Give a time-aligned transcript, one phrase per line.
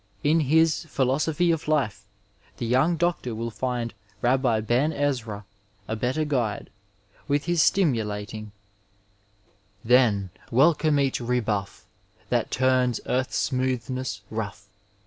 [0.23, 2.07] Li his philosophy of life
[2.57, 3.93] the young doctor will find
[4.23, 5.45] Rabbi Ben Ezra
[5.87, 6.71] ^ a better guide,
[7.27, 8.51] with his stimulating
[9.83, 11.85] Then, welooxne each rebuff
[12.29, 14.65] That turns earth's smootimeBS rough.